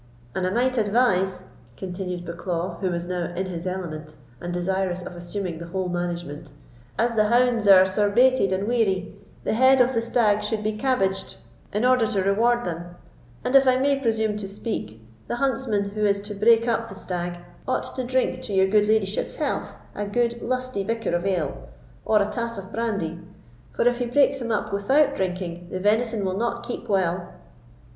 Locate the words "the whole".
5.59-5.89